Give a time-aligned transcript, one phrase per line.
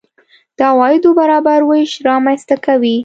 [0.57, 2.95] د عوایدو برابر وېش رامنځته کوي.